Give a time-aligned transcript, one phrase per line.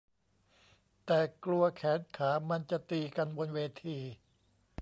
[1.05, 3.97] แต่กลัวแขนขามันจะตีกันบนเวที